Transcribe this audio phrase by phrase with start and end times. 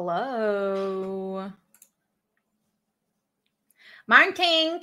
[0.00, 1.50] Hello.
[4.06, 4.80] Morning.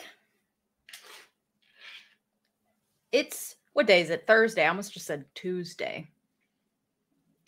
[3.14, 4.28] It's what day is it?
[4.28, 4.66] Thursday.
[4.66, 6.10] I almost just said Tuesday.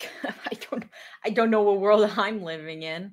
[0.00, 0.84] I don't
[1.22, 3.12] I don't know what world I'm living in.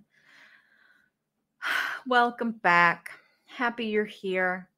[2.07, 3.09] Welcome back.
[3.47, 4.69] Happy you're here.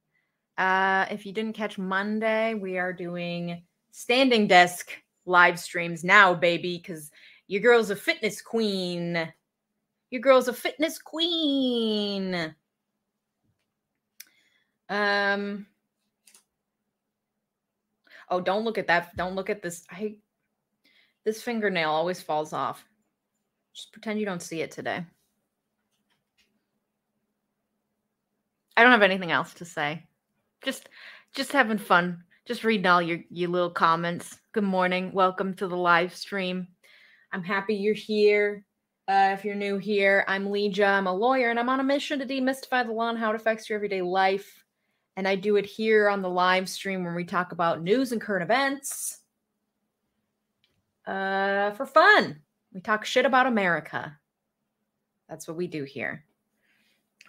[0.57, 4.89] Uh, if you didn't catch Monday, we are doing standing desk
[5.27, 7.11] live streams now, baby, because
[7.45, 9.31] your girl's a fitness queen.
[10.09, 12.55] Your girl's a fitness queen.
[14.89, 15.67] Um.
[18.29, 19.15] Oh, don't look at that.
[19.15, 19.85] Don't look at this.
[19.89, 20.15] I
[21.25, 22.85] this fingernail always falls off.
[23.73, 25.05] Just pretend you don't see it today.
[28.77, 30.03] I don't have anything else to say.
[30.63, 30.87] Just
[31.35, 32.23] just having fun.
[32.45, 34.39] Just reading all your your little comments.
[34.53, 35.11] Good morning.
[35.11, 36.67] Welcome to the live stream.
[37.33, 38.63] I'm happy you're here.
[39.07, 40.85] Uh, if you're new here, I'm Leeja.
[40.85, 43.37] I'm a lawyer and I'm on a mission to demystify the law and how it
[43.37, 44.65] affects your everyday life.
[45.15, 48.19] And I do it here on the live stream when we talk about news and
[48.19, 49.19] current events
[51.05, 52.41] uh, for fun.
[52.73, 54.17] We talk shit about America.
[55.29, 56.25] That's what we do here.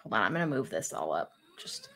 [0.03, 1.31] Hold on, I'm going to move this all up.
[1.57, 1.89] Just,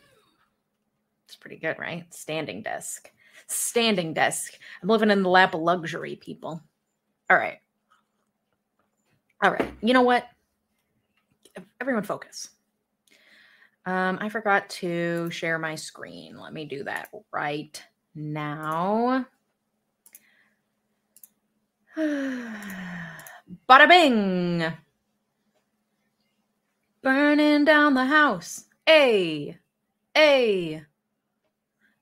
[1.25, 2.11] it's pretty good, right?
[2.13, 3.11] Standing desk.
[3.47, 4.53] Standing desk.
[4.81, 6.61] I'm living in the lap of luxury, people.
[7.29, 7.59] All right.
[9.43, 9.73] All right.
[9.81, 10.25] You know what?
[11.81, 12.49] Everyone focus.
[13.85, 16.39] Um, I forgot to share my screen.
[16.39, 17.83] Let me do that right
[18.15, 19.25] now.
[21.97, 24.63] Bada bing!
[27.01, 28.63] Burning down the house.
[28.87, 29.57] A.
[30.17, 30.83] A.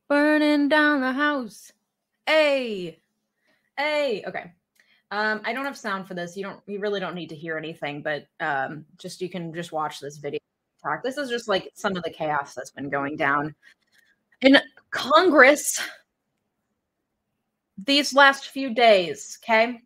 [0.07, 1.71] Burning down the house.
[2.29, 2.99] A.
[3.79, 4.23] A.
[4.27, 4.51] Okay.
[5.11, 6.37] Um, I don't have sound for this.
[6.37, 6.59] You don't.
[6.67, 10.17] You really don't need to hear anything, but um, just you can just watch this
[10.17, 10.39] video.
[10.81, 11.03] Talk.
[11.03, 13.53] This is just like some of the chaos that's been going down
[14.41, 14.57] in
[14.89, 15.79] Congress
[17.85, 19.37] these last few days.
[19.43, 19.79] Okay,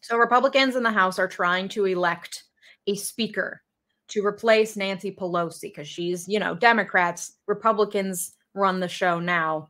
[0.00, 2.44] so Republicans in the House are trying to elect
[2.86, 3.62] a speaker
[4.08, 9.68] to replace Nancy Pelosi because she's, you know, Democrats, Republicans run the show now,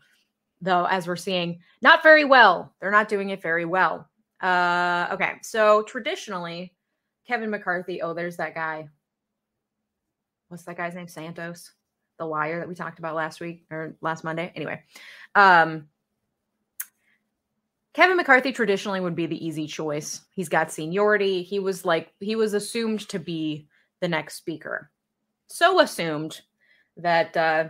[0.61, 2.75] though, as we're seeing, not very well.
[2.81, 4.09] They're not doing it very well.
[4.41, 6.74] Uh, okay, so traditionally,
[7.26, 8.02] Kevin McCarthy.
[8.02, 8.88] Oh, there's that guy.
[10.48, 11.08] What's that guy's name?
[11.08, 11.72] Santos,
[12.19, 14.52] the liar that we talked about last week or last Monday.
[14.54, 14.82] Anyway,
[15.34, 15.88] um,
[17.94, 20.20] Kevin McCarthy traditionally would be the easy choice.
[20.32, 21.42] He's got seniority.
[21.42, 23.69] He was like he was assumed to be
[24.00, 24.91] the next speaker.
[25.48, 26.41] So assumed
[26.98, 27.69] that uh,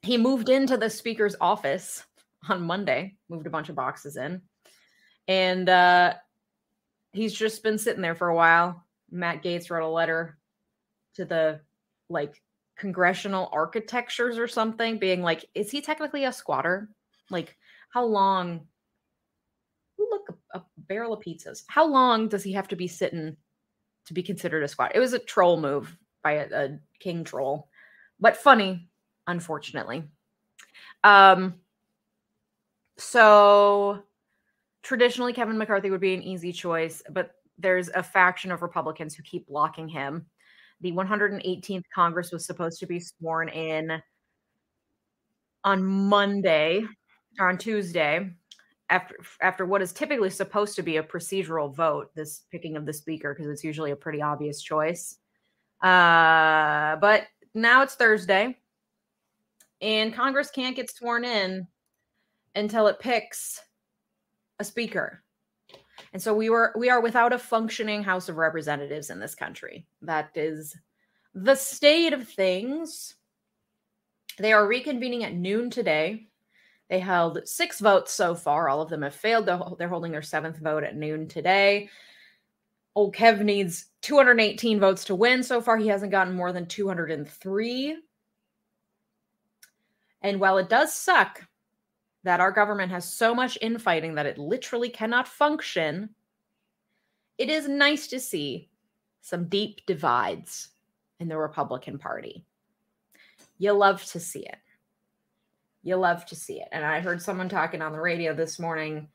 [0.00, 2.04] he moved into the speaker's office
[2.48, 4.40] on Monday, moved a bunch of boxes in,
[5.28, 6.14] and uh,
[7.12, 8.84] he's just been sitting there for a while.
[9.10, 10.38] Matt Gaetz wrote a letter
[11.14, 11.60] to the
[12.08, 12.42] like
[12.76, 16.88] congressional architectures or something, being like, is he technically a squatter?
[17.30, 17.56] Like,
[17.90, 18.66] how long?
[19.98, 21.62] Look, a, a barrel of pizzas.
[21.68, 23.36] How long does he have to be sitting
[24.06, 24.92] to be considered a squatter?
[24.94, 27.68] It was a troll move by a, a king troll,
[28.18, 28.88] but funny,
[29.26, 30.04] unfortunately.
[31.04, 31.54] Um,
[32.96, 34.02] so
[34.82, 39.22] traditionally Kevin McCarthy would be an easy choice, but there's a faction of Republicans who
[39.22, 40.26] keep blocking him.
[40.80, 44.02] The 118th Congress was supposed to be sworn in
[45.64, 46.84] on Monday
[47.38, 48.30] or on Tuesday
[48.90, 52.92] after after what is typically supposed to be a procedural vote, this picking of the
[52.92, 55.16] speaker because it's usually a pretty obvious choice.
[55.80, 58.56] Uh, but now it's Thursday,
[59.80, 61.66] and Congress can't get sworn in
[62.54, 63.60] until it picks
[64.62, 65.22] a speaker.
[66.14, 69.86] And so we were we are without a functioning House of Representatives in this country.
[70.00, 70.74] That is
[71.34, 73.14] the state of things.
[74.38, 76.28] They are reconvening at noon today.
[76.88, 78.68] They held six votes so far.
[78.68, 79.46] All of them have failed.
[79.78, 81.88] They're holding their seventh vote at noon today.
[82.94, 85.42] Old Kev needs 218 votes to win.
[85.42, 87.96] So far, he hasn't gotten more than 203.
[90.20, 91.46] And while it does suck
[92.24, 96.10] that our government has so much infighting that it literally cannot function,
[97.38, 98.68] it is nice to see
[99.20, 100.68] some deep divides
[101.20, 102.44] in the Republican Party.
[103.58, 104.58] You love to see it.
[105.82, 106.68] You love to see it.
[106.72, 109.08] And I heard someone talking on the radio this morning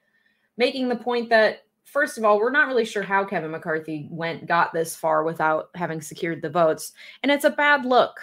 [0.57, 4.45] making the point that first of all, we're not really sure how Kevin McCarthy went
[4.45, 6.91] got this far without having secured the votes,
[7.23, 8.19] and it's a bad look.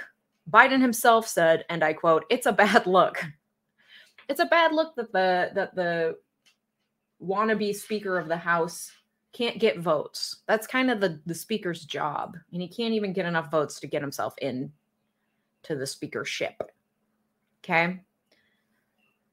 [0.51, 3.25] Biden himself said, and I quote, "It's a bad look."
[4.29, 6.17] It's a bad look that the that the
[7.23, 8.91] wannabe Speaker of the House
[9.33, 10.43] can't get votes.
[10.47, 12.37] That's kind of the, the speaker's job.
[12.53, 14.73] And he can't even get enough votes to get himself in
[15.65, 16.55] to the speakership.
[17.63, 18.01] Okay.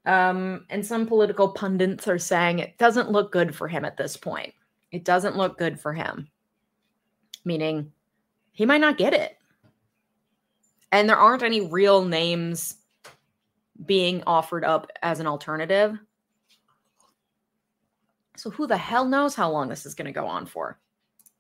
[0.06, 4.18] Um, and some political pundits are saying it doesn't look good for him at this
[4.18, 4.54] point.
[4.92, 6.28] It doesn't look good for him,
[7.46, 7.92] meaning
[8.52, 9.38] he might not get it.
[10.92, 12.76] And there aren't any real names
[13.86, 15.98] being offered up as an alternative.
[18.38, 20.80] So who the hell knows how long this is going to go on for?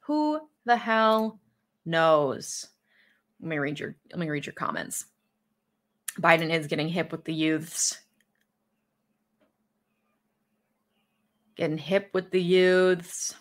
[0.01, 1.39] Who the hell
[1.85, 2.67] knows?
[3.39, 5.05] Let me read your let me read your comments.
[6.19, 7.97] Biden is getting hip with the youths.
[11.55, 13.35] Getting hip with the youths.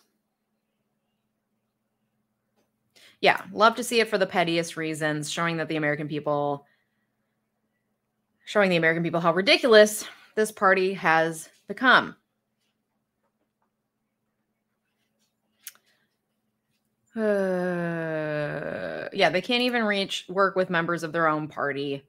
[3.21, 6.67] Yeah, love to see it for the pettiest reasons, showing that the American people,
[8.51, 10.05] showing the American people how ridiculous
[10.35, 12.17] this party has become.
[17.15, 22.03] Uh, yeah, they can't even reach work with members of their own party.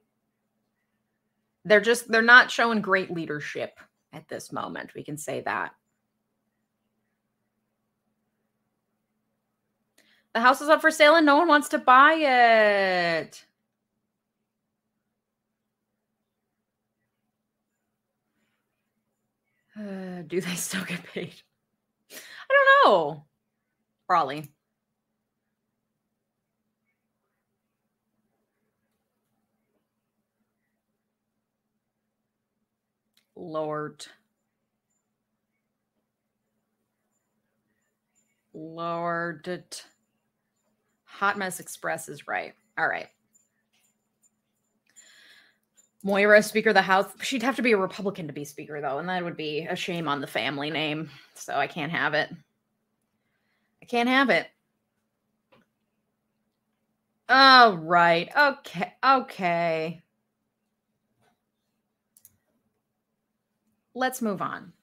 [1.63, 3.79] They're just they're not showing great leadership
[4.11, 4.95] at this moment.
[4.95, 5.75] We can say that.
[10.33, 13.45] The house is up for sale and no one wants to buy it.
[20.27, 21.33] Do they still get paid?
[22.11, 22.53] I
[22.85, 23.25] don't know.
[24.07, 24.51] Probably.
[33.35, 34.05] Lord.
[38.53, 39.63] Lord.
[41.05, 42.53] Hot Mess Express is right.
[42.77, 43.07] All right.
[46.03, 47.11] Moira, Speaker of the House.
[47.21, 49.75] She'd have to be a Republican to be Speaker, though, and that would be a
[49.75, 51.09] shame on the family name.
[51.35, 52.29] So I can't have it.
[53.81, 54.47] I can't have it.
[57.29, 58.29] Oh, right.
[58.35, 58.93] Okay.
[59.03, 60.01] Okay.
[63.93, 64.73] Let's move on.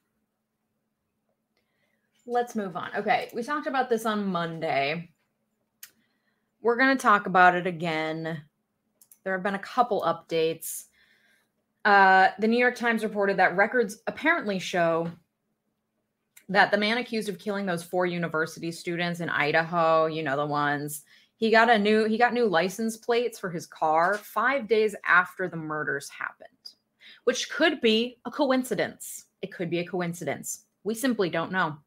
[2.25, 2.89] Let's move on.
[2.95, 3.29] Okay.
[3.33, 5.09] We talked about this on Monday
[6.61, 8.41] we're going to talk about it again.
[9.23, 10.85] There have been a couple updates.
[11.85, 15.09] Uh, the New York Times reported that records apparently show
[16.49, 20.45] that the man accused of killing those four university students in Idaho, you know the
[20.45, 21.03] ones,
[21.37, 25.47] he got a new he got new license plates for his car 5 days after
[25.47, 26.49] the murders happened,
[27.23, 29.25] which could be a coincidence.
[29.41, 30.65] It could be a coincidence.
[30.83, 31.77] We simply don't know.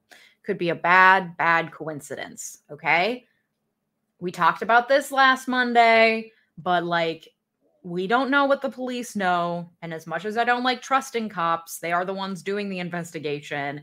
[0.42, 3.26] Could be a bad bad coincidence, okay?
[4.22, 7.28] we talked about this last Monday, but like
[7.82, 9.70] we don't know what the police know.
[9.82, 12.79] And as much as I don't like trusting cops, they are the ones doing the
[12.79, 13.83] investigation.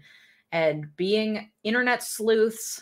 [0.51, 2.81] And being internet sleuths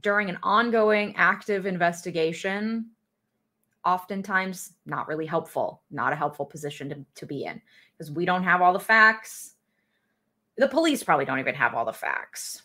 [0.00, 2.90] during an ongoing active investigation,
[3.84, 7.60] oftentimes not really helpful, not a helpful position to, to be in
[7.92, 9.54] because we don't have all the facts.
[10.56, 12.62] The police probably don't even have all the facts.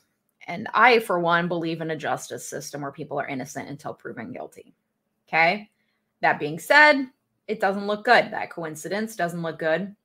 [0.47, 4.31] And I, for one, believe in a justice system where people are innocent until proven
[4.31, 4.73] guilty.
[5.27, 5.69] Okay.
[6.21, 7.09] That being said,
[7.47, 8.31] it doesn't look good.
[8.31, 9.95] That coincidence doesn't look good.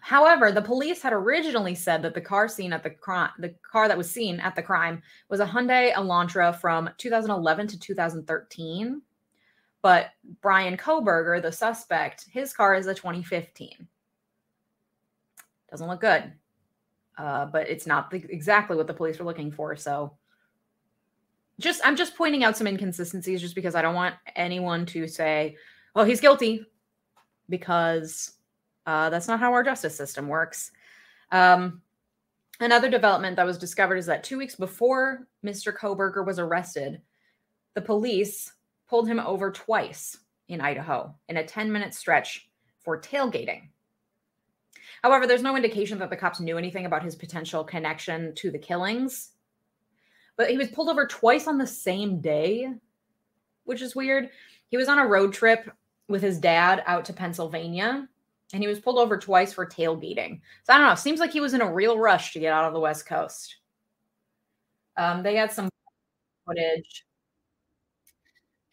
[0.00, 3.88] However, the police had originally said that the car seen at the crime, the car
[3.88, 9.02] that was seen at the crime was a Hyundai Elantra from 2011 to 2013.
[9.82, 13.86] But Bryan Kohberger, the suspect, his car is a 2015.
[15.70, 16.32] Doesn't look good
[17.18, 19.76] uh, but it's not the, exactly what the police were looking for.
[19.76, 20.12] So
[21.60, 25.56] just I'm just pointing out some inconsistencies just because I don't want anyone to say,
[25.94, 26.64] "Oh, he's guilty,"
[27.48, 28.32] because
[28.86, 30.70] uh, that's not how our justice system works.
[31.30, 31.82] Um,
[32.60, 35.76] another development that was discovered is that two weeks before Mr.
[35.76, 37.00] Kohberger was arrested,
[37.74, 38.52] the police
[38.88, 40.16] pulled him over twice
[40.48, 42.48] in Idaho in a 10 minute stretch
[42.80, 43.68] for tailgating.
[45.02, 48.58] However, there's no indication that the cops knew anything about his potential connection to the
[48.58, 49.30] killings.
[50.38, 52.70] But he was pulled over twice on the same day,
[53.64, 54.30] which is weird.
[54.70, 55.70] He was on a road trip
[56.08, 58.08] with his dad out to Pennsylvania,
[58.52, 60.40] and he was pulled over twice for tailgating.
[60.64, 60.94] So I don't know.
[60.96, 63.56] Seems like he was in a real rush to get out of the West Coast.
[64.96, 65.68] Um, they had some
[66.46, 67.06] footage.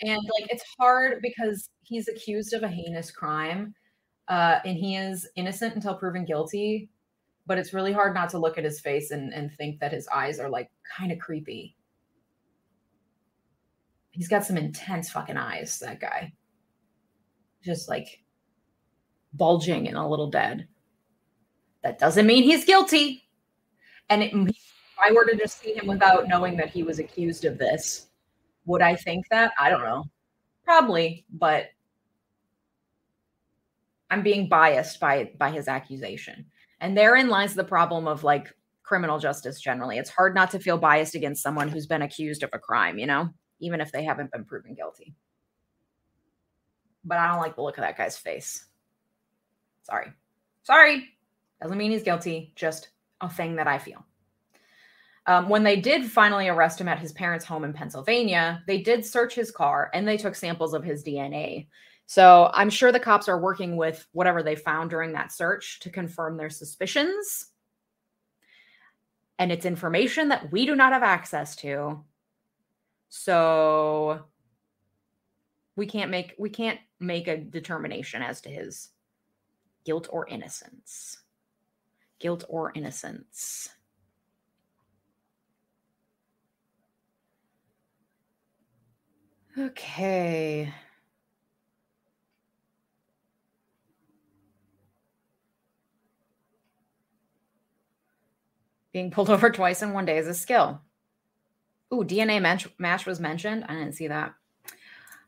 [0.01, 3.73] And like it's hard because he's accused of a heinous crime
[4.27, 6.89] uh, and he is innocent until proven guilty.
[7.47, 10.07] But it's really hard not to look at his face and, and think that his
[10.07, 11.75] eyes are like kind of creepy.
[14.11, 16.33] He's got some intense fucking eyes, that guy.
[17.63, 18.23] Just like
[19.33, 20.67] bulging and a little dead.
[21.83, 23.27] That doesn't mean he's guilty.
[24.09, 24.55] And it,
[25.03, 28.07] I were to just see him without knowing that he was accused of this,
[28.65, 29.51] would I think that?
[29.59, 30.05] I don't know.
[30.63, 31.67] Probably, but
[34.09, 36.45] I'm being biased by by his accusation.
[36.81, 38.53] And therein lies the problem of like
[38.83, 39.97] criminal justice generally.
[39.97, 43.07] It's hard not to feel biased against someone who's been accused of a crime, you
[43.07, 43.29] know,
[43.59, 45.15] even if they haven't been proven guilty.
[47.03, 48.65] But I don't like the look of that guy's face.
[49.83, 50.11] Sorry.
[50.63, 51.09] Sorry.
[51.61, 52.89] Doesn't mean he's guilty, just
[53.21, 54.05] a thing that I feel.
[55.27, 59.03] Um, when they did finally arrest him at his parents' home in Pennsylvania, they did
[59.03, 61.67] search his car and they took samples of his DNA.
[62.07, 65.89] So I'm sure the cops are working with whatever they found during that search to
[65.89, 67.47] confirm their suspicions.
[69.39, 72.03] And it's information that we do not have access to.
[73.09, 74.23] So
[75.75, 78.89] we can't make we can't make a determination as to his
[79.83, 81.21] guilt or innocence.
[82.19, 83.69] Guilt or innocence.
[89.57, 90.73] Okay.
[98.95, 100.79] Being pulled over twice in one day is a skill.
[101.93, 103.65] Ooh, DNA match, match was mentioned.
[103.67, 104.33] I didn't see that.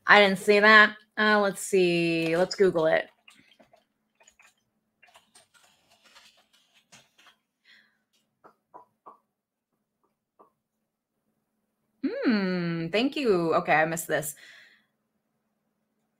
[0.07, 0.95] I didn't see that.
[1.17, 2.37] Uh, let's see.
[2.37, 3.09] Let's Google it.
[12.05, 12.87] Hmm.
[12.87, 13.53] Thank you.
[13.55, 14.33] Okay, I missed this.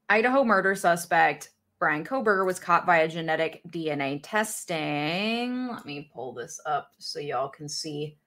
[0.09, 5.67] Idaho murder suspect Bryan Kohberger was caught via genetic DNA testing.
[5.67, 8.17] Let me pull this up so y'all can see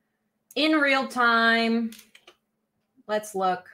[0.54, 1.90] in real time.
[3.08, 3.68] Let's look.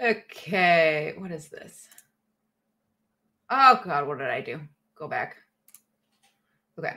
[0.00, 1.88] Okay, what is this?
[3.48, 4.60] Oh god, what did I do?
[4.96, 5.36] Go back.
[6.78, 6.94] Okay.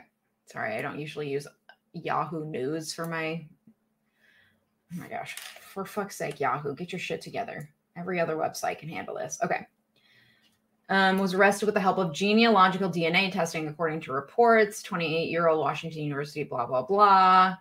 [0.47, 1.47] Sorry, I don't usually use
[1.93, 3.45] Yahoo News for my
[4.93, 5.35] Oh my gosh.
[5.61, 7.69] For fuck's sake, Yahoo, get your shit together.
[7.97, 9.39] Every other website can handle this.
[9.43, 9.65] Okay.
[10.89, 14.81] Um, was arrested with the help of genealogical DNA testing, according to reports.
[14.81, 17.57] 28 year old Washington University, blah, blah, blah.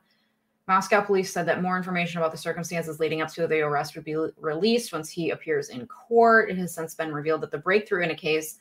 [0.68, 4.04] Moscow police said that more information about the circumstances leading up to the arrest would
[4.04, 6.50] be released once he appears in court.
[6.50, 8.58] It has since been revealed that the breakthrough in a case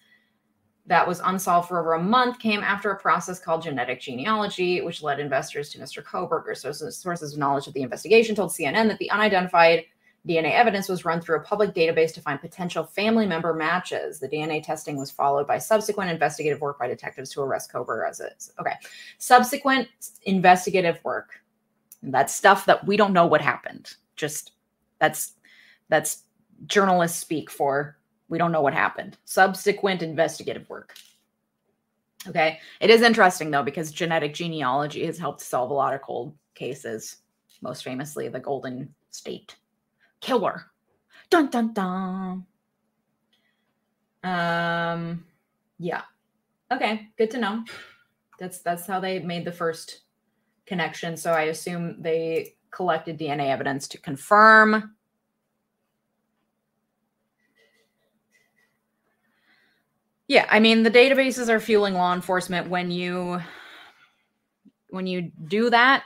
[0.88, 5.02] that was unsolved for over a month came after a process called genetic genealogy, which
[5.02, 6.04] led investors to Mr.
[6.04, 6.56] Kohberger.
[6.56, 9.86] So, sources of knowledge of the investigation told CNN that the unidentified
[10.28, 14.20] DNA evidence was run through a public database to find potential family member matches.
[14.20, 18.20] The DNA testing was followed by subsequent investigative work by detectives to arrest Kohberger as
[18.20, 18.52] is.
[18.60, 18.74] Okay.
[19.20, 19.88] Subsequent
[20.24, 21.42] investigative work.
[22.02, 23.94] That's stuff that we don't know what happened.
[24.16, 24.54] Just
[25.00, 25.34] that's
[25.90, 26.24] that's
[26.66, 29.18] journalists speak for we don't know what happened.
[29.26, 30.96] Subsequent investigative work.
[32.28, 32.60] Okay.
[32.80, 37.18] It is interesting though, because genetic genealogy has helped solve a lot of cold cases,
[37.62, 39.56] most famously the Golden State
[40.26, 40.72] Killer.
[41.30, 42.46] Dun dun dun.
[44.24, 45.24] Um
[45.78, 46.02] yeah.
[46.72, 47.64] Okay, good to know.
[48.40, 50.02] That's that's how they made the first
[50.66, 51.16] connection.
[51.16, 54.96] So I assume they collected DNA evidence to confirm
[60.28, 63.40] Yeah, I mean the databases are fueling law enforcement when you
[64.90, 66.04] when you do that,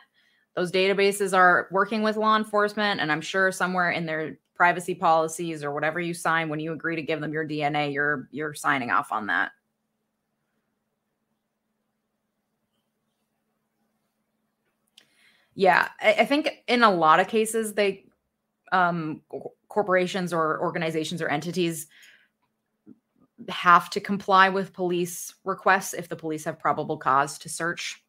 [0.60, 5.63] those databases are working with law enforcement and I'm sure somewhere in their privacy policies
[5.63, 8.92] or whatever you sign when you agree to give them your DNA, you're you're signing
[8.92, 9.51] off on that.
[15.56, 18.06] Yeah, I, I think in a lot of cases they
[18.74, 19.22] um
[19.70, 21.88] corporations or organizations or entities
[23.48, 28.04] have to comply with police requests if the police have probable cause to search.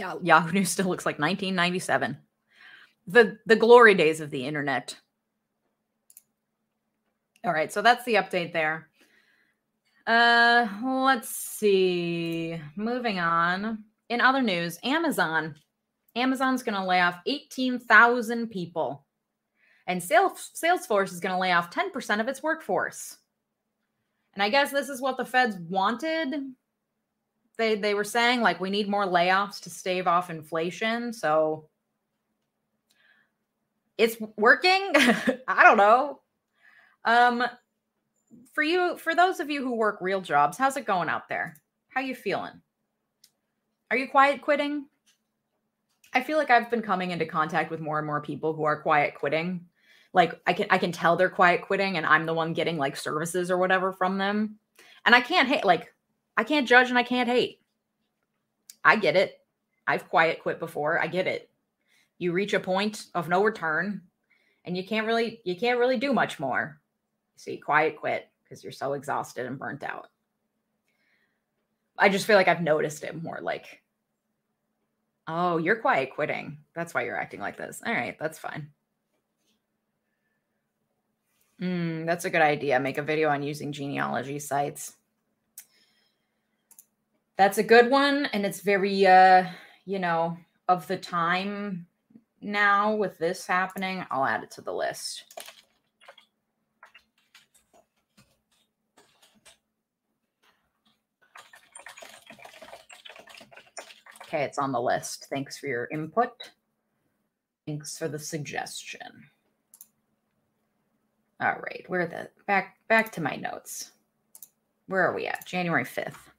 [0.00, 2.16] Yeah, Yahoo News still looks like 1997.
[3.06, 4.96] The the glory days of the internet.
[7.44, 8.88] All right, so that's the update there.
[10.06, 12.58] Uh, let's see.
[12.76, 13.84] Moving on.
[14.08, 15.54] In other news, Amazon.
[16.16, 19.04] Amazon's going to lay off 18,000 people
[19.86, 23.18] and Salesforce is going to lay off 10% of its workforce.
[24.34, 26.32] And I guess this is what the feds wanted.
[27.60, 31.12] They they were saying like we need more layoffs to stave off inflation.
[31.12, 31.68] So
[33.98, 34.92] it's working.
[35.46, 36.20] I don't know.
[37.04, 37.44] Um
[38.54, 41.54] for you for those of you who work real jobs, how's it going out there?
[41.90, 42.62] How you feeling?
[43.90, 44.86] Are you quiet quitting?
[46.14, 48.80] I feel like I've been coming into contact with more and more people who are
[48.80, 49.66] quiet quitting
[50.12, 52.96] like I can I can tell they're quiet quitting and I'm the one getting like
[52.96, 54.58] services or whatever from them.
[55.04, 55.92] And I can't hate like
[56.36, 57.60] I can't judge and I can't hate.
[58.84, 59.38] I get it.
[59.86, 61.00] I've quiet quit before.
[61.00, 61.50] I get it.
[62.18, 64.02] You reach a point of no return
[64.64, 66.80] and you can't really you can't really do much more.
[67.36, 70.08] So you quiet quit because you're so exhausted and burnt out.
[71.98, 73.82] I just feel like I've noticed it more like
[75.32, 76.58] Oh, you're quiet quitting.
[76.74, 77.80] That's why you're acting like this.
[77.86, 78.70] All right, that's fine.
[81.60, 82.80] Mm, that's a good idea.
[82.80, 84.96] Make a video on using genealogy sites.
[87.40, 88.26] That's a good one.
[88.34, 89.46] And it's very, uh,
[89.86, 90.36] you know,
[90.68, 91.86] of the time
[92.42, 94.04] now with this happening.
[94.10, 95.24] I'll add it to the list.
[104.26, 105.28] Okay, it's on the list.
[105.30, 106.50] Thanks for your input.
[107.66, 109.30] Thanks for the suggestion.
[111.40, 113.92] All right, where the back back to my notes.
[114.88, 115.46] Where are we at?
[115.46, 116.29] January 5th.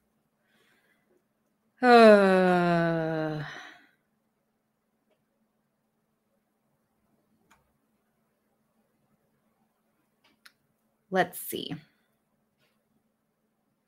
[1.82, 3.42] Uh
[11.10, 11.74] Let's see.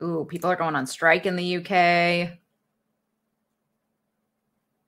[0.02, 2.38] Ooh, people are going on strike in the UK.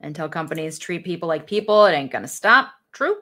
[0.00, 2.72] Until companies treat people like people, it ain't going to stop.
[2.92, 3.16] True.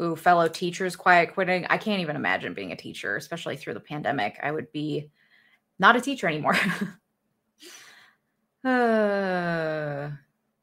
[0.00, 1.66] Ooh, fellow teachers quiet quitting.
[1.68, 4.38] I can't even imagine being a teacher, especially through the pandemic.
[4.42, 5.10] I would be
[5.78, 6.56] not a teacher anymore.
[8.64, 10.10] uh,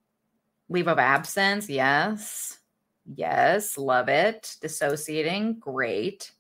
[0.70, 1.70] leave of absence.
[1.70, 2.60] Yes.
[3.06, 3.78] Yes.
[3.78, 4.56] Love it.
[4.62, 5.60] Dissociating.
[5.60, 6.32] Great.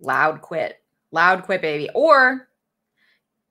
[0.00, 0.82] Loud quit.
[1.10, 1.88] Loud quit, baby.
[1.94, 2.48] Or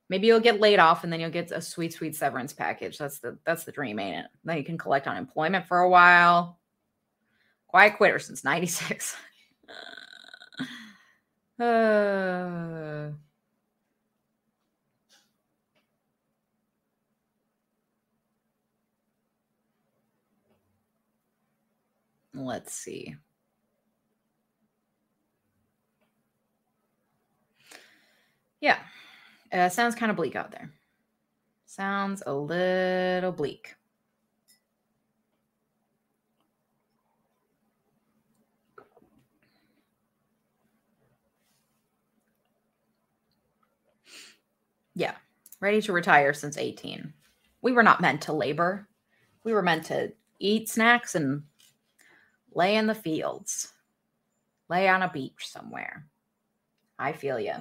[0.09, 2.97] maybe you'll get laid off and then you'll get a sweet, sweet severance package.
[2.97, 4.31] That's the that's the dream, ain't it?
[4.43, 6.59] Then you can collect unemployment for a while
[7.71, 9.15] Quiet quitter since 96.
[11.57, 13.11] uh,
[22.33, 23.15] let's see.
[28.59, 28.77] Yeah,
[29.51, 30.71] uh, sounds kind of bleak out there.
[31.65, 33.75] Sounds a little bleak.
[44.95, 45.15] Yeah.
[45.59, 47.13] Ready to retire since 18.
[47.61, 48.87] We were not meant to labor.
[49.43, 51.43] We were meant to eat snacks and
[52.53, 53.73] lay in the fields,
[54.69, 56.07] lay on a beach somewhere.
[56.97, 57.55] I feel you.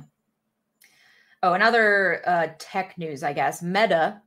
[1.42, 3.62] Oh, another uh, tech news, I guess.
[3.62, 4.20] Meta,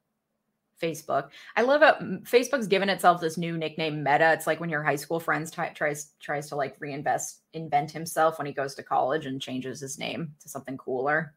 [0.82, 1.30] Facebook.
[1.56, 2.24] I love it.
[2.24, 4.34] Facebook's given itself this new nickname, Meta.
[4.34, 8.38] It's like when your high school friends t- tries tries to like reinvest, invent himself
[8.38, 11.34] when he goes to college and changes his name to something cooler.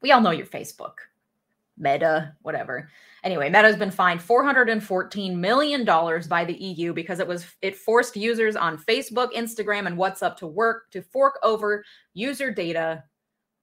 [0.00, 0.94] We all know your Facebook,
[1.76, 2.88] Meta, whatever.
[3.24, 7.76] Anyway, Meta has been fined 414 million dollars by the EU because it was it
[7.76, 13.02] forced users on Facebook, Instagram, and WhatsApp to work to fork over user data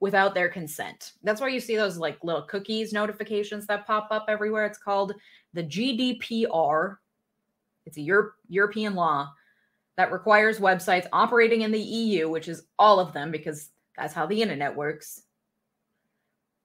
[0.02, 1.14] without their consent.
[1.24, 4.66] That's why you see those like little cookies notifications that pop up everywhere.
[4.66, 5.14] It's called
[5.54, 6.98] the GDPR.
[7.86, 9.32] It's a Euro- European law
[9.98, 14.26] that requires websites operating in the EU, which is all of them because that's how
[14.26, 15.22] the internet works,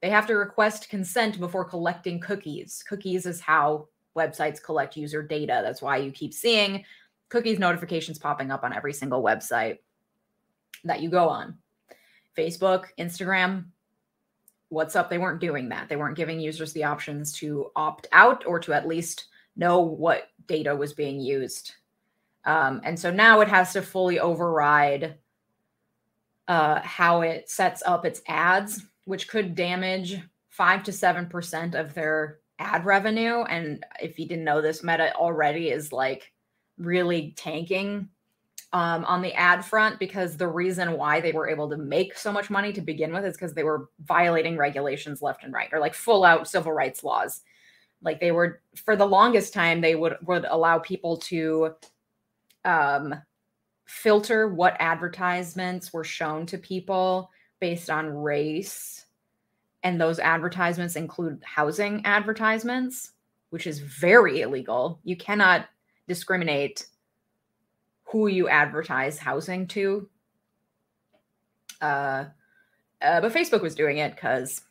[0.02, 2.84] they have to request consent before collecting cookies.
[2.88, 5.60] Cookies is how websites collect user data.
[5.62, 6.84] That's why you keep seeing
[7.28, 9.78] cookies notifications popping up on every single website
[10.84, 11.58] that you go on.
[12.36, 13.66] Facebook, Instagram,
[14.72, 15.88] WhatsApp, they weren't doing that.
[15.88, 20.28] They weren't giving users the options to opt out or to at least know what
[20.46, 21.74] data was being used.
[22.44, 25.16] Um, and so now it has to fully override
[26.46, 31.94] uh, how it sets up its ads which could damage five to seven percent of
[31.94, 33.42] their ad revenue.
[33.42, 36.32] And if you didn't know this, Meta already is like
[36.78, 38.08] really tanking
[38.72, 42.32] um, on the ad front because the reason why they were able to make so
[42.32, 45.78] much money to begin with is because they were violating regulations left and right or
[45.78, 47.42] like full out civil rights laws.
[48.02, 51.74] Like they were for the longest time, they would would allow people to
[52.64, 53.14] um,
[53.86, 59.06] filter what advertisements were shown to people based on race.
[59.82, 63.12] And those advertisements include housing advertisements,
[63.50, 65.00] which is very illegal.
[65.04, 65.66] You cannot
[66.08, 66.86] discriminate
[68.04, 70.08] who you advertise housing to.
[71.80, 72.24] Uh,
[73.02, 74.62] uh, but Facebook was doing it because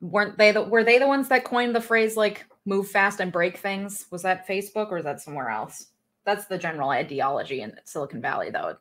[0.00, 3.32] weren't they the, were they the ones that coined the phrase like move fast and
[3.32, 4.06] break things.
[4.10, 5.86] Was that Facebook or is that somewhere else?
[6.24, 8.76] That's the general ideology in Silicon Valley, though.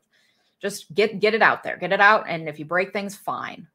[0.61, 3.67] Just get get it out there, get it out, and if you break things, fine.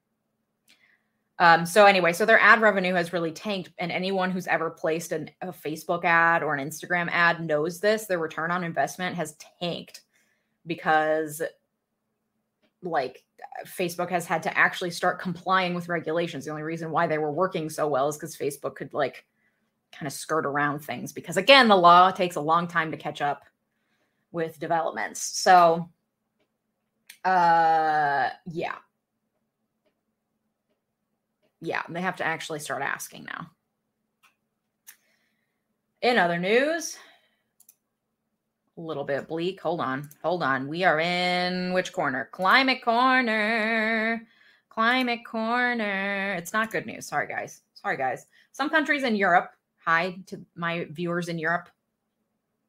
[1.38, 5.12] Um, so anyway, so their ad revenue has really tanked, and anyone who's ever placed
[5.12, 8.06] an, a Facebook ad or an Instagram ad knows this.
[8.06, 10.02] Their return on investment has tanked
[10.66, 11.42] because,
[12.82, 13.24] like,
[13.66, 16.44] Facebook has had to actually start complying with regulations.
[16.44, 19.24] The only reason why they were working so well is because Facebook could like
[19.92, 23.20] kind of skirt around things because again, the law takes a long time to catch
[23.20, 23.42] up
[24.32, 25.20] with developments.
[25.40, 25.88] So
[27.24, 28.74] uh yeah.
[31.60, 33.50] Yeah, they have to actually start asking now.
[36.00, 36.98] In other news,
[38.76, 39.60] a little bit bleak.
[39.60, 40.08] Hold on.
[40.24, 40.66] Hold on.
[40.66, 42.28] We are in which corner?
[42.32, 44.26] Climate corner.
[44.68, 46.34] Climate corner.
[46.34, 47.06] It's not good news.
[47.06, 47.62] Sorry, guys.
[47.74, 48.26] Sorry, guys.
[48.52, 49.50] Some countries in Europe,
[49.84, 51.68] hi to my viewers in Europe.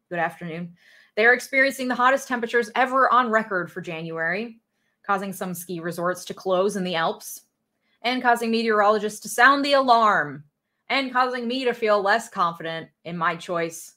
[0.09, 0.75] Good afternoon.
[1.15, 4.59] They're experiencing the hottest temperatures ever on record for January,
[5.05, 7.41] causing some ski resorts to close in the Alps
[8.01, 10.43] and causing meteorologists to sound the alarm
[10.89, 13.95] and causing me to feel less confident in my choice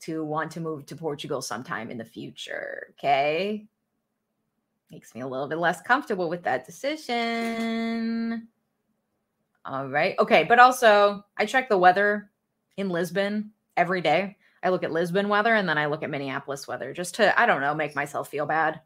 [0.00, 2.94] to want to move to Portugal sometime in the future.
[2.98, 3.66] Okay.
[4.90, 8.48] Makes me a little bit less comfortable with that decision.
[9.64, 10.18] All right.
[10.18, 10.44] Okay.
[10.44, 12.30] But also, I check the weather
[12.76, 14.36] in Lisbon every day.
[14.62, 17.46] I look at Lisbon weather and then I look at Minneapolis weather just to, I
[17.46, 18.80] don't know, make myself feel bad.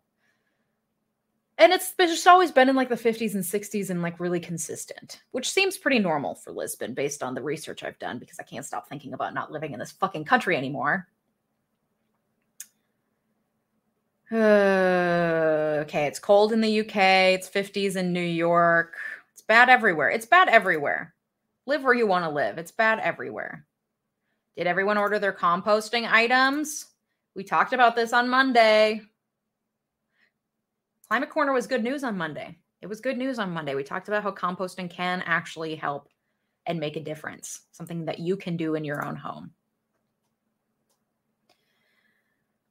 [1.56, 5.22] And it's just always been in like the 50s and 60s and like really consistent,
[5.30, 8.64] which seems pretty normal for Lisbon based on the research I've done because I can't
[8.64, 11.06] stop thinking about not living in this fucking country anymore.
[14.32, 14.34] Uh,
[15.84, 16.96] okay, it's cold in the UK,
[17.34, 18.96] it's 50s in New York.
[19.32, 20.10] It's bad everywhere.
[20.10, 21.14] It's bad everywhere.
[21.66, 22.58] Live where you want to live.
[22.58, 23.64] It's bad everywhere.
[24.56, 26.86] Did everyone order their composting items?
[27.34, 29.02] We talked about this on Monday.
[31.08, 32.56] Climate Corner was good news on Monday.
[32.80, 33.74] It was good news on Monday.
[33.74, 36.08] We talked about how composting can actually help
[36.66, 39.50] and make a difference, something that you can do in your own home.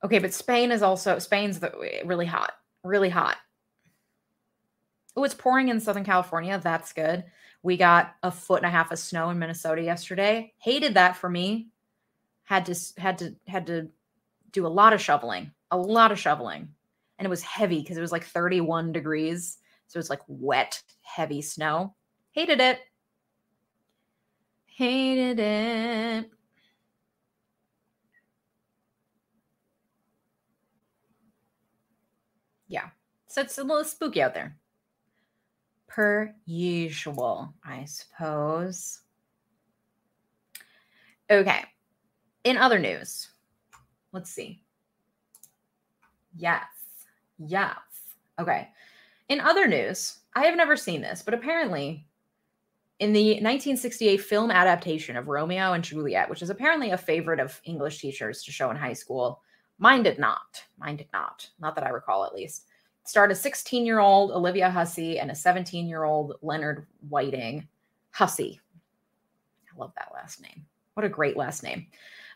[0.03, 1.71] Okay, but Spain is also Spain's the,
[2.05, 3.37] really hot, really hot.
[5.15, 6.59] Oh, it's pouring in Southern California.
[6.61, 7.23] That's good.
[7.61, 10.53] We got a foot and a half of snow in Minnesota yesterday.
[10.57, 11.69] Hated that for me.
[12.43, 13.89] Had to had to had to
[14.51, 16.69] do a lot of shoveling, a lot of shoveling
[17.23, 19.57] and it was heavy because it was like 31 degrees.
[19.87, 21.95] So it's like wet, heavy snow.
[22.31, 22.79] Hated it.
[24.65, 26.29] Hated it.
[32.67, 32.89] Yeah.
[33.27, 34.57] So it's a little spooky out there.
[35.87, 38.99] Per usual, I suppose.
[41.29, 41.63] Okay.
[42.43, 43.29] In other news,
[44.11, 44.61] let's see.
[46.35, 46.65] Yes.
[47.37, 47.77] Yes.
[48.39, 48.69] Okay.
[49.29, 52.05] In other news, I have never seen this, but apparently
[52.99, 57.59] in the 1968 film adaptation of Romeo and Juliet, which is apparently a favorite of
[57.65, 59.41] English teachers to show in high school,
[59.77, 60.63] mine did not.
[60.77, 61.49] Mine did not.
[61.59, 62.67] Not that I recall, at least.
[63.05, 67.67] starred a 16 year old Olivia Hussey and a 17 year old Leonard Whiting.
[68.11, 68.59] Hussey.
[69.73, 70.65] I love that last name.
[70.93, 71.87] What a great last name.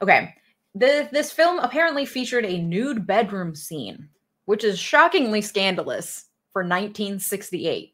[0.01, 0.33] Okay.
[0.75, 4.09] The, this film apparently featured a nude bedroom scene
[4.47, 7.93] which is shockingly scandalous for 1968.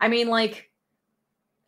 [0.00, 0.70] I mean, like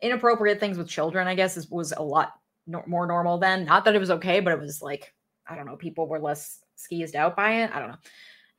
[0.01, 2.33] inappropriate things with children, I guess, is, was a lot
[2.67, 3.63] no- more normal then.
[3.63, 5.13] Not that it was okay, but it was like,
[5.47, 7.71] I don't know, people were less skeezed out by it.
[7.73, 7.97] I don't know.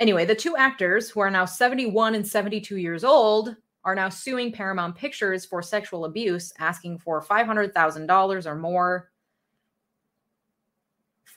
[0.01, 3.55] Anyway, the two actors, who are now 71 and 72 years old,
[3.85, 9.11] are now suing Paramount Pictures for sexual abuse, asking for $500,000 or more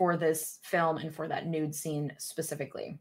[0.01, 2.97] for this film and for that nude scene specifically.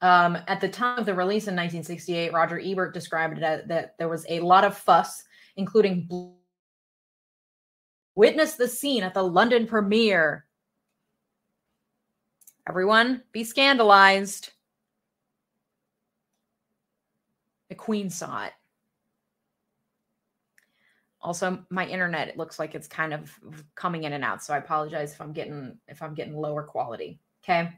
[0.00, 3.94] Um, at the time of the release in 1968, Roger Ebert described it as that
[3.98, 5.22] there was a lot of fuss,
[5.58, 6.08] including
[8.14, 10.46] witness the scene at the London premiere.
[12.66, 14.48] Everyone be scandalized.
[17.68, 18.52] The Queen saw it.
[21.24, 23.40] Also, my internet it looks like it's kind of
[23.74, 27.20] coming in and out, so I apologize if I'm getting if I'm getting lower quality.
[27.42, 27.72] Okay.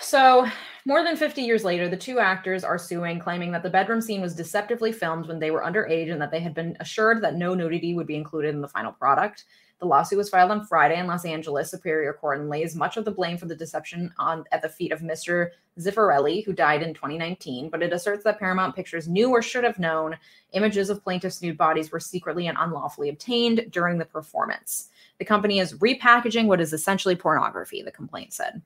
[0.00, 0.46] So,
[0.86, 4.20] more than 50 years later, the two actors are suing, claiming that the bedroom scene
[4.20, 7.54] was deceptively filmed when they were underage and that they had been assured that no
[7.54, 9.44] nudity would be included in the final product.
[9.80, 13.04] The lawsuit was filed on Friday in Los Angeles Superior Court and lays much of
[13.04, 15.50] the blame for the deception on at the feet of Mr.
[15.78, 17.68] Zeffirelli, who died in 2019.
[17.68, 20.16] But it asserts that Paramount Pictures knew or should have known
[20.52, 24.88] images of plaintiffs' nude bodies were secretly and unlawfully obtained during the performance.
[25.18, 28.62] The company is repackaging what is essentially pornography, the complaint said.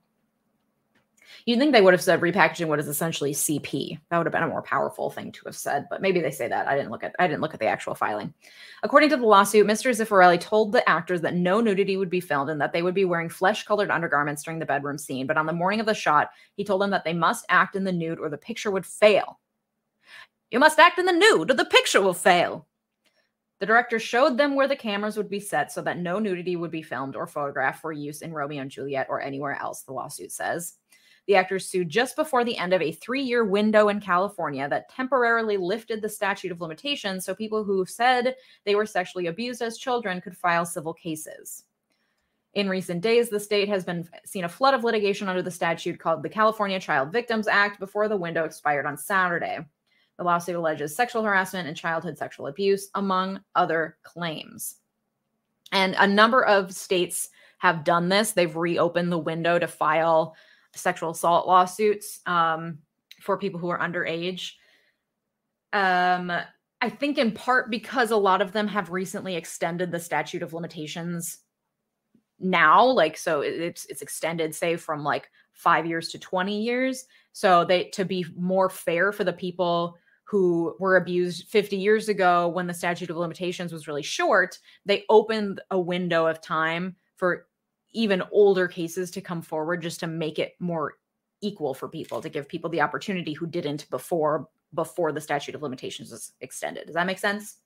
[1.48, 3.98] You'd think they would have said repackaging what is essentially CP.
[4.10, 6.46] That would have been a more powerful thing to have said, but maybe they say
[6.46, 6.68] that.
[6.68, 8.34] I didn't look at I didn't look at the actual filing.
[8.82, 9.90] According to the lawsuit, Mr.
[9.90, 13.06] Zeffirelli told the actors that no nudity would be filmed and that they would be
[13.06, 15.26] wearing flesh-colored undergarments during the bedroom scene.
[15.26, 17.84] But on the morning of the shot, he told them that they must act in
[17.84, 19.40] the nude or the picture would fail.
[20.50, 22.66] You must act in the nude or the picture will fail.
[23.60, 26.70] The director showed them where the cameras would be set so that no nudity would
[26.70, 30.30] be filmed or photographed for use in Romeo and Juliet or anywhere else, the lawsuit
[30.30, 30.74] says.
[31.28, 34.88] The actors sued just before the end of a three year window in California that
[34.88, 39.76] temporarily lifted the statute of limitations so people who said they were sexually abused as
[39.76, 41.64] children could file civil cases.
[42.54, 46.00] In recent days, the state has been seen a flood of litigation under the statute
[46.00, 49.58] called the California Child Victims Act before the window expired on Saturday.
[50.16, 54.76] The lawsuit alleges sexual harassment and childhood sexual abuse, among other claims.
[55.72, 58.32] And a number of states have done this.
[58.32, 60.34] They've reopened the window to file
[60.78, 62.78] sexual assault lawsuits um,
[63.20, 64.52] for people who are underage.
[65.72, 66.32] Um,
[66.80, 70.52] I think in part because a lot of them have recently extended the statute of
[70.52, 71.38] limitations
[72.40, 77.64] now like so it's it's extended say from like 5 years to 20 years so
[77.64, 82.66] they to be more fair for the people who were abused 50 years ago when
[82.66, 87.48] the statute of limitations was really short they opened a window of time for
[87.92, 90.94] even older cases to come forward just to make it more
[91.40, 95.62] equal for people to give people the opportunity who didn't before before the statute of
[95.62, 96.86] limitations was extended.
[96.86, 97.56] Does that make sense?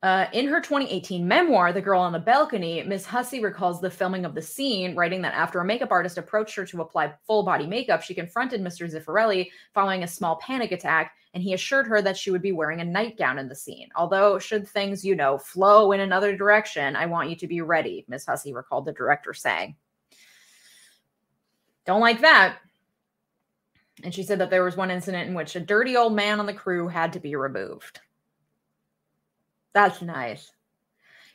[0.00, 4.24] Uh, in her 2018 memoir, The Girl on the Balcony, Miss Hussey recalls the filming
[4.24, 7.66] of the scene, writing that after a makeup artist approached her to apply full body
[7.66, 8.88] makeup, she confronted Mr.
[8.88, 12.80] Zeffirelli following a small panic attack, and he assured her that she would be wearing
[12.80, 13.88] a nightgown in the scene.
[13.96, 18.04] Although, should things, you know, flow in another direction, I want you to be ready,
[18.06, 19.74] Miss Hussey recalled the director saying.
[21.86, 22.58] Don't like that.
[24.04, 26.46] And she said that there was one incident in which a dirty old man on
[26.46, 27.98] the crew had to be removed.
[29.78, 30.50] That's nice.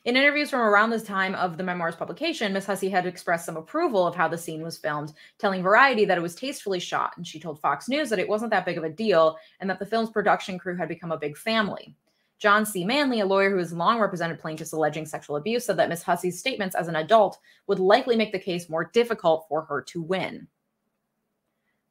[0.04, 3.56] In interviews from around the time of the memoir's publication, Miss Hussey had expressed some
[3.56, 7.16] approval of how the scene was filmed, telling Variety that it was tastefully shot.
[7.16, 9.78] And she told Fox News that it wasn't that big of a deal and that
[9.78, 11.96] the film's production crew had become a big family.
[12.38, 12.84] John C.
[12.84, 16.38] Manly, a lawyer who has long represented plaintiffs alleging sexual abuse, said that Miss Hussey's
[16.38, 20.48] statements as an adult would likely make the case more difficult for her to win.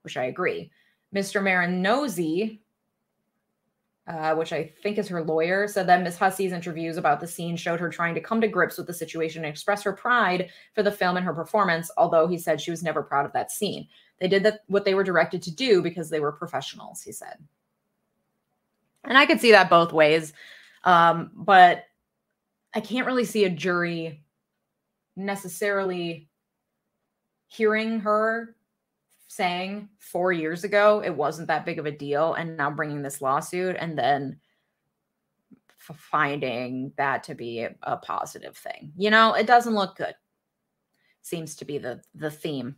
[0.04, 0.70] Which I agree.
[1.16, 1.42] Mr.
[1.42, 2.60] Marinozzi,
[4.08, 6.18] uh, which I think is her lawyer, said that Ms.
[6.18, 9.46] Hussey's interviews about the scene showed her trying to come to grips with the situation
[9.46, 12.84] and express her pride for the film and her performance, although he said she was
[12.84, 13.88] never proud of that scene.
[14.20, 17.38] They did what they were directed to do because they were professionals, he said.
[19.06, 20.34] And I could see that both ways.
[20.84, 21.86] Um, but
[22.74, 24.24] I can't really see a jury
[25.16, 26.28] necessarily
[27.48, 28.56] hearing her
[29.36, 33.20] saying four years ago it wasn't that big of a deal and now bringing this
[33.20, 34.40] lawsuit and then
[35.90, 38.92] f- finding that to be a, a positive thing.
[38.96, 40.14] You know it doesn't look good.
[41.24, 42.76] Seems to be the the theme.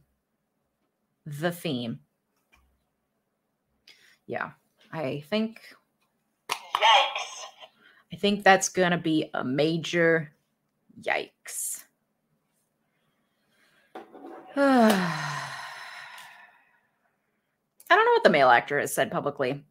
[1.25, 1.99] The theme.
[4.27, 4.51] Yeah
[4.91, 5.59] i think
[6.49, 7.41] yikes.
[8.13, 10.31] I think that's gonna be a major
[11.01, 11.83] yikes
[17.89, 19.63] I don't know what the male actor has said publicly.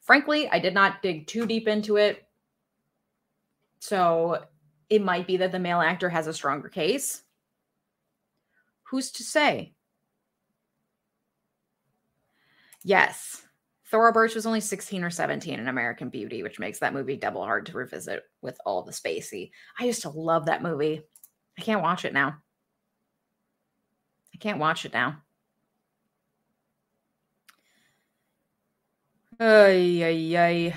[0.00, 2.26] Frankly, I did not dig too deep into it.
[3.78, 4.44] So
[4.88, 7.22] it might be that the male actor has a stronger case.
[8.84, 9.74] Who's to say?
[12.82, 13.42] Yes.
[13.90, 17.44] Thora Birch was only 16 or 17 in American Beauty, which makes that movie double
[17.44, 19.50] hard to revisit with all the spacey.
[19.78, 21.02] I used to love that movie.
[21.58, 22.36] I can't watch it now.
[24.34, 25.22] I can't watch it now.
[29.40, 30.74] Ay, ay, ay.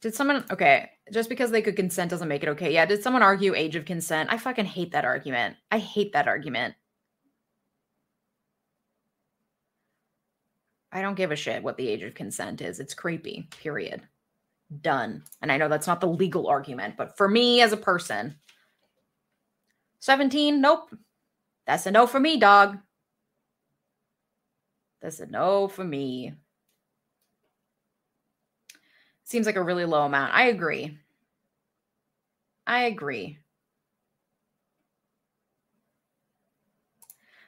[0.00, 0.90] Did someone okay?
[1.12, 2.72] Just because they could consent doesn't make it okay.
[2.72, 2.86] Yeah.
[2.86, 4.32] Did someone argue age of consent?
[4.32, 5.56] I fucking hate that argument.
[5.70, 6.74] I hate that argument.
[10.90, 12.80] I don't give a shit what the age of consent is.
[12.80, 13.48] It's creepy.
[13.62, 14.02] Period.
[14.80, 15.24] Done.
[15.42, 18.36] And I know that's not the legal argument, but for me as a person,
[20.00, 20.94] 17, nope.
[21.66, 22.78] That's a no for me, dog.
[25.02, 26.32] That's a no for me.
[29.24, 30.32] Seems like a really low amount.
[30.32, 30.96] I agree.
[32.66, 33.38] I agree.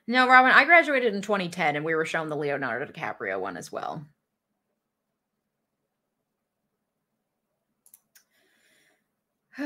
[0.06, 3.70] No, Robin, I graduated in 2010 and we were shown the Leonardo DiCaprio one as
[3.70, 4.06] well.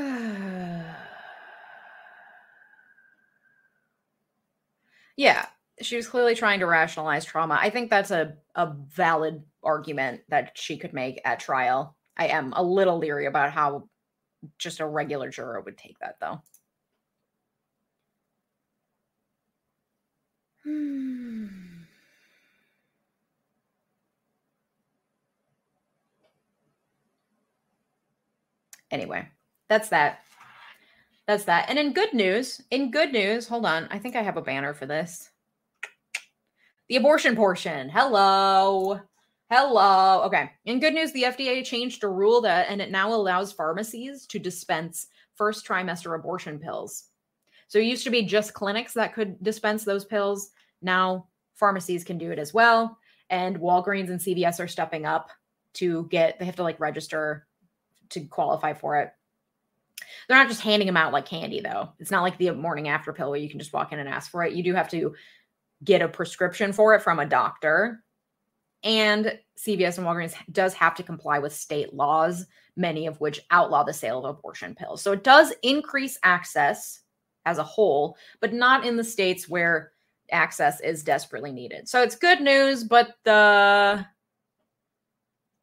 [5.17, 5.45] yeah,
[5.81, 7.57] she was clearly trying to rationalize trauma.
[7.59, 11.95] I think that's a, a valid argument that she could make at trial.
[12.17, 13.89] I am a little leery about how
[14.57, 16.41] just a regular juror would take that, though.
[28.91, 29.27] anyway,
[29.69, 30.19] that's that.
[31.27, 31.69] That's that.
[31.69, 33.87] And in good news, in good news, hold on.
[33.91, 35.29] I think I have a banner for this.
[36.89, 37.87] The abortion portion.
[37.87, 38.99] Hello.
[39.51, 40.23] Hello.
[40.23, 40.49] Okay.
[40.65, 44.39] In good news, the FDA changed a rule that, and it now allows pharmacies to
[44.39, 47.05] dispense first trimester abortion pills.
[47.67, 50.49] So it used to be just clinics that could dispense those pills.
[50.81, 52.97] Now pharmacies can do it as well.
[53.29, 55.29] And Walgreens and CVS are stepping up
[55.75, 57.45] to get, they have to like register
[58.09, 59.11] to qualify for it.
[60.27, 61.89] They're not just handing them out like candy, though.
[61.99, 64.31] It's not like the morning after pill where you can just walk in and ask
[64.31, 64.53] for it.
[64.53, 65.13] You do have to
[65.83, 68.03] get a prescription for it from a doctor.
[68.83, 73.83] And CVS and Walgreens does have to comply with state laws, many of which outlaw
[73.83, 75.01] the sale of abortion pills.
[75.01, 77.01] So it does increase access
[77.45, 79.91] as a whole, but not in the states where
[80.31, 81.89] access is desperately needed.
[81.89, 84.05] So it's good news, but the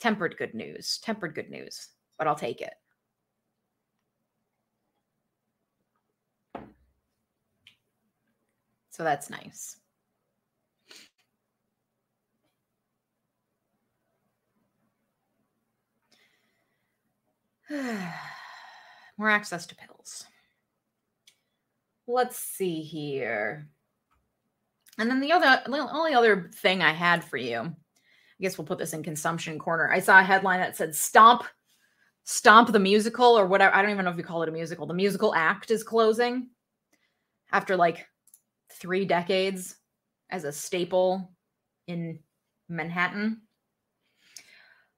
[0.00, 2.74] tempered good news, tempered good news, but I'll take it.
[8.90, 9.76] So that's nice.
[19.18, 20.26] More access to pills.
[22.07, 23.68] Let's see here.
[24.98, 28.66] And then the other, the only other thing I had for you, I guess we'll
[28.66, 29.90] put this in consumption corner.
[29.90, 31.44] I saw a headline that said "Stomp,
[32.24, 33.74] Stomp the musical" or whatever.
[33.74, 34.87] I don't even know if you call it a musical.
[34.87, 36.48] The musical act is closing
[37.52, 38.07] after like
[38.72, 39.76] three decades
[40.31, 41.33] as a staple
[41.87, 42.20] in
[42.68, 43.42] Manhattan.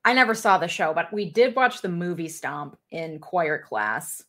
[0.08, 4.24] I never saw the show, but we did watch the movie Stomp in choir class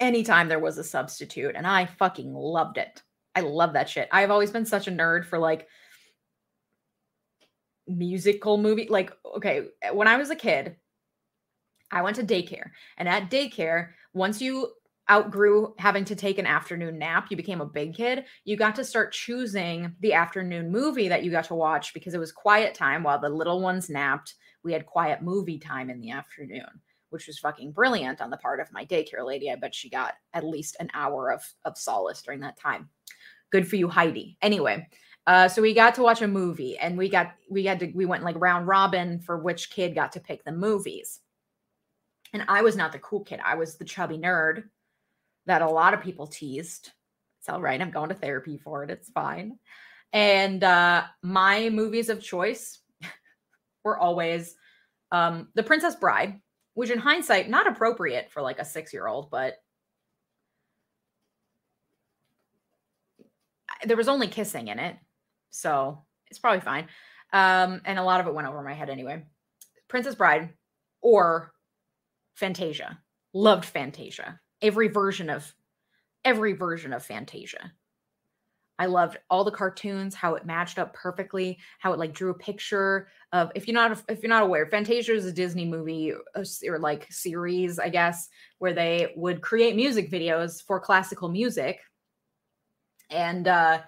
[0.00, 3.02] anytime there was a substitute, and I fucking loved it.
[3.34, 4.08] I love that shit.
[4.10, 5.68] I've always been such a nerd for like
[7.86, 8.88] musical movie.
[8.88, 10.76] Like, okay, when I was a kid,
[11.90, 14.72] I went to daycare, and at daycare, once you
[15.10, 18.84] outgrew having to take an afternoon nap, you became a big kid, you got to
[18.84, 23.02] start choosing the afternoon movie that you got to watch because it was quiet time
[23.02, 24.34] while the little ones napped.
[24.62, 28.60] We had quiet movie time in the afternoon, which was fucking brilliant on the part
[28.60, 29.50] of my daycare lady.
[29.50, 32.88] I bet she got at least an hour of, of solace during that time.
[33.50, 34.38] Good for you, Heidi.
[34.40, 34.88] Anyway,
[35.26, 38.04] uh, so we got to watch a movie and we got we had to we
[38.04, 41.20] went like round robin for which kid got to pick the movies.
[42.32, 43.40] And I was not the cool kid.
[43.44, 44.64] I was the chubby nerd
[45.46, 46.90] that a lot of people teased.
[47.40, 47.80] It's all right.
[47.80, 48.90] I'm going to therapy for it.
[48.90, 49.58] It's fine.
[50.12, 52.80] And uh, my movies of choice
[53.84, 54.54] were always
[55.12, 56.40] um, The Princess Bride,
[56.74, 59.56] which in hindsight, not appropriate for like a six year old, but
[63.84, 64.96] there was only kissing in it.
[65.50, 66.88] So it's probably fine.
[67.32, 69.24] Um, and a lot of it went over my head anyway.
[69.88, 70.50] Princess Bride
[71.02, 71.52] or
[72.34, 72.98] Fantasia.
[73.32, 75.54] Loved Fantasia every version of
[76.24, 77.72] every version of Fantasia.
[78.78, 82.34] I loved all the cartoons, how it matched up perfectly, how it like drew a
[82.34, 86.12] picture of if you're not if you're not aware, Fantasia is a Disney movie
[86.66, 91.78] or like series, I guess, where they would create music videos for classical music.
[93.10, 93.82] And uh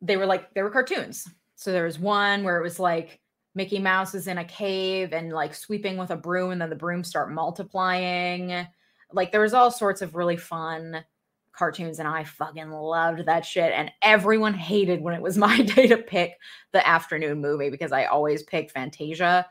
[0.00, 1.26] they were like they were cartoons.
[1.56, 3.20] So there was one where it was like
[3.56, 6.76] Mickey Mouse is in a cave and like sweeping with a broom and then the
[6.76, 8.66] brooms start multiplying
[9.14, 11.04] like there was all sorts of really fun
[11.52, 13.72] cartoons and I fucking loved that shit.
[13.72, 16.34] And everyone hated when it was my day to pick
[16.72, 19.46] the afternoon movie because I always picked Fantasia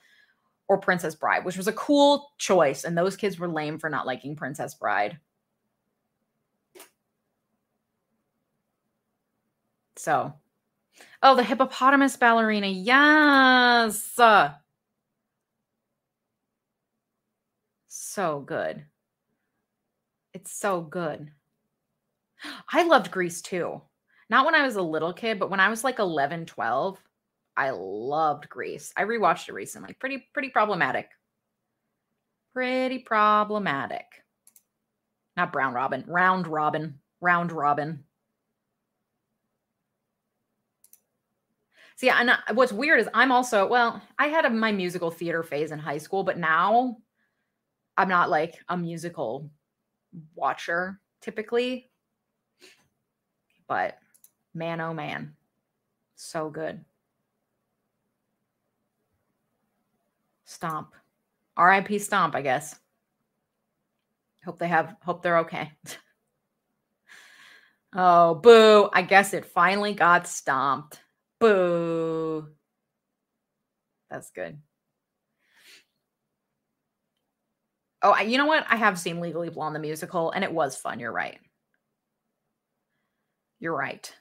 [0.68, 2.84] or Princess Bride, which was a cool choice.
[2.84, 5.18] And those kids were lame for not liking Princess Bride.
[9.96, 10.34] So,
[11.22, 12.68] oh, the hippopotamus ballerina.
[12.68, 14.20] Yes.
[17.88, 18.86] So good.
[20.44, 21.32] It's so good.
[22.70, 23.82] I loved Grease too.
[24.30, 27.02] Not when I was a little kid, but when I was like 11, 12,
[27.56, 28.92] I loved Grease.
[28.98, 29.94] I rewatched it recently.
[29.94, 31.08] Pretty, pretty problematic.
[32.52, 34.06] Pretty problematic.
[35.38, 38.04] Not Brown Robin, Round Robin, Round Robin.
[41.96, 45.72] See, and what's weird is I'm also, well, I had a, my musical theater phase
[45.72, 46.98] in high school, but now
[47.96, 49.50] I'm not like a musical
[50.36, 51.90] watcher typically.
[53.68, 53.98] But
[54.54, 55.36] man, oh man,
[56.16, 56.84] so good.
[60.46, 60.94] Stomp.
[61.58, 62.76] RIP Stomp, I guess.
[64.46, 65.72] Hope they have, hope they're okay.
[67.96, 68.90] oh, boo.
[68.92, 71.00] I guess it finally got stomped.
[71.40, 72.50] Boo.
[74.10, 74.60] That's good.
[78.04, 78.66] Oh, you know what?
[78.70, 81.00] I have seen Legally Blonde the musical, and it was fun.
[81.00, 81.40] You're right.
[83.60, 84.14] You're right.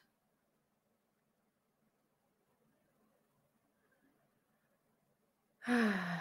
[5.68, 6.12] I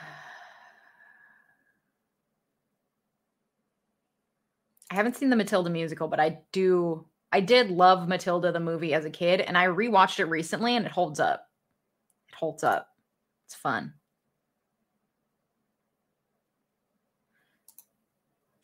[4.89, 9.05] haven't seen the Matilda musical, but I do I did love Matilda the movie as
[9.05, 11.47] a kid and I rewatched it recently and it holds up.
[12.29, 12.89] It holds up.
[13.47, 13.95] It's fun.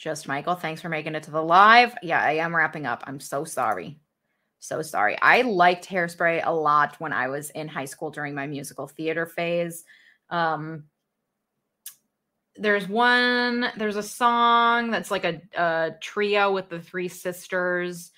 [0.08, 1.94] Just Michael, thanks for making it to the live.
[2.02, 3.04] Yeah, I am wrapping up.
[3.06, 4.00] I'm so sorry.
[4.60, 5.18] So sorry.
[5.22, 9.26] I liked Hairspray a lot when I was in high school during my musical theater
[9.26, 9.84] phase.
[10.30, 10.86] Um,
[12.56, 18.12] there's one, there's a song that's like a, a trio with the three sisters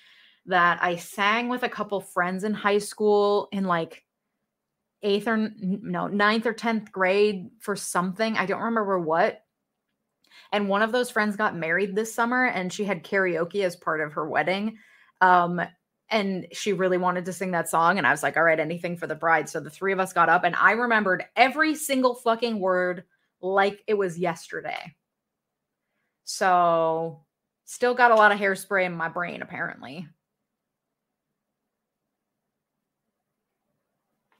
[0.46, 4.04] that I sang with a couple friends in high school in like
[5.02, 8.36] eighth or no, ninth or 10th grade for something.
[8.36, 9.42] I don't remember what.
[10.52, 14.00] And one of those friends got married this summer and she had karaoke as part
[14.00, 14.78] of her wedding.
[15.20, 15.60] Um,
[16.10, 17.98] and she really wanted to sing that song.
[17.98, 19.48] And I was like, all right, anything for the bride.
[19.48, 23.04] So the three of us got up and I remembered every single fucking word
[23.40, 24.94] like it was yesterday.
[26.24, 27.24] So
[27.64, 30.08] still got a lot of hairspray in my brain, apparently.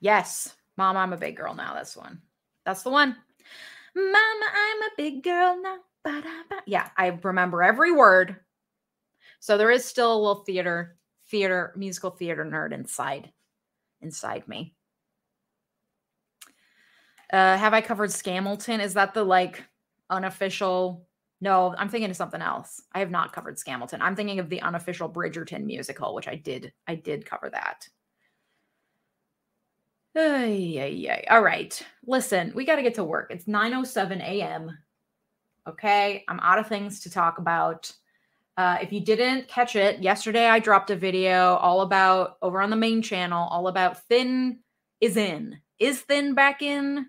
[0.00, 0.54] Yes.
[0.76, 1.74] Mom, I'm a big girl now.
[1.74, 2.20] That's one.
[2.64, 3.16] That's the one.
[3.94, 5.78] Mama, I'm a big girl now.
[6.02, 6.62] Ba-da-ba.
[6.66, 8.36] Yeah, I remember every word.
[9.40, 10.96] So there is still a little theater,
[11.28, 13.32] theater, musical theater nerd inside,
[14.00, 14.74] inside me.
[17.32, 18.80] Uh, have I covered Scamilton?
[18.80, 19.62] Is that the like
[20.08, 21.06] unofficial?
[21.40, 22.82] No, I'm thinking of something else.
[22.92, 23.98] I have not covered Scamilton.
[24.00, 26.72] I'm thinking of the unofficial Bridgerton musical, which I did.
[26.86, 27.88] I did cover that.
[30.14, 30.42] Yeah.
[30.44, 31.24] ay.
[31.30, 31.80] All right.
[32.06, 33.30] Listen, we got to get to work.
[33.30, 34.76] It's 9:07 a.m.
[35.68, 37.92] Okay, I'm out of things to talk about.
[38.56, 42.70] Uh, if you didn't catch it, yesterday I dropped a video all about over on
[42.70, 44.58] the main channel, all about Thin
[45.00, 45.58] is in.
[45.78, 47.06] Is Thin back in?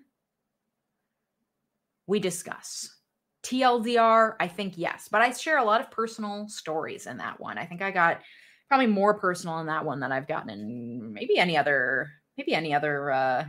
[2.06, 2.94] We discuss.
[3.42, 7.58] TLDR, I think yes, but I share a lot of personal stories in that one.
[7.58, 8.20] I think I got
[8.68, 12.74] probably more personal in that one than I've gotten in maybe any other maybe any
[12.74, 13.44] other uh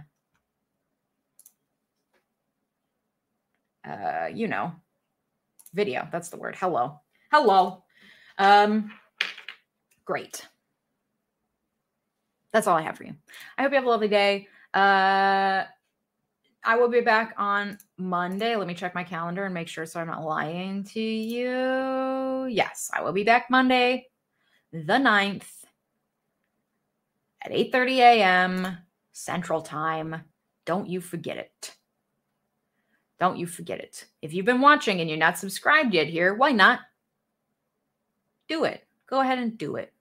[3.88, 4.73] uh you know
[5.73, 6.99] video that's the word hello
[7.31, 7.84] hello.
[8.38, 8.91] Um
[10.05, 10.47] great.
[12.51, 13.15] That's all i have for you.
[13.57, 14.47] I hope you have a lovely day.
[14.73, 15.63] Uh
[16.65, 18.55] i will be back on monday.
[18.55, 22.47] Let me check my calendar and make sure so i'm not lying to you.
[22.47, 24.07] Yes i will be back monday
[24.71, 25.62] the 9th
[27.43, 28.77] at 8:30 a.m.
[29.11, 30.23] Central Time.
[30.65, 31.75] Don't you forget it.
[33.19, 34.05] Don't you forget it.
[34.21, 36.79] If you've been watching and you're not subscribed yet here, why not?
[38.47, 38.85] Do it.
[39.07, 39.93] Go ahead and do it.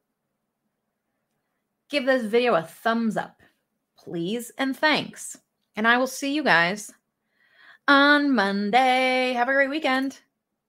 [1.89, 3.43] Give this video a thumbs up,
[3.99, 5.37] please, and thanks.
[5.77, 6.91] And I will see you guys
[7.87, 9.35] on Monday.
[9.35, 10.19] Have a great weekend.